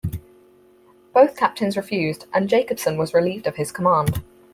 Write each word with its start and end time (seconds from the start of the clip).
Both 1.13 1.35
captains 1.37 1.77
refused, 1.77 2.25
and 2.33 2.49
Jacobsen 2.49 2.97
was 2.97 3.13
relieved 3.13 3.45
of 3.45 3.57
his 3.57 3.71
command. 3.71 4.23